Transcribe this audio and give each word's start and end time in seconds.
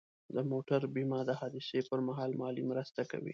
د 0.35 0.37
موټر 0.51 0.81
بیمه 0.95 1.19
د 1.25 1.31
حادثې 1.39 1.79
پر 1.89 1.99
مهال 2.07 2.31
مالي 2.41 2.63
مرسته 2.71 3.01
کوي. 3.11 3.29